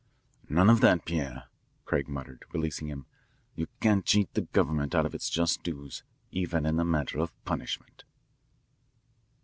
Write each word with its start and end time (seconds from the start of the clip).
"None 0.49 0.67
of 0.67 0.81
that, 0.81 1.05
Pierre," 1.05 1.43
Craig 1.85 2.07
muttered, 2.09 2.43
releasing 2.51 2.87
him. 2.87 3.05
"You 3.53 3.67
can't 3.81 4.03
cheat 4.03 4.33
the 4.33 4.41
government 4.41 4.95
out 4.95 5.05
of 5.05 5.13
its 5.13 5.29
just 5.29 5.61
dues 5.61 6.01
even 6.31 6.65
in 6.65 6.77
the 6.77 6.83
matter 6.83 7.19
of 7.19 7.31
punishment." 7.45 8.03